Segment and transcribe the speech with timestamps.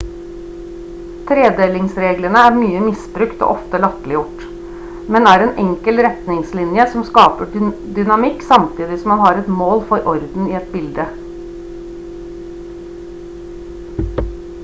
[1.31, 4.41] tredelingsreglene er mye misbrukt og ofte latterliggjort
[5.17, 7.51] men er en enkel retningslinje som skaper
[7.99, 11.07] dynamikk samtidig som man har et mål for orden i et bilde